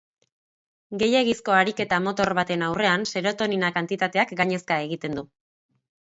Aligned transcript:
Gehiegizko 1.03 1.53
ariketa 1.57 1.99
motor 2.05 2.33
baten 2.39 2.65
aurrean 2.69 3.05
serotonina 3.15 3.71
kantitateak 3.77 4.35
gainezka 4.43 4.81
egiten 4.89 5.21
du. 5.21 5.29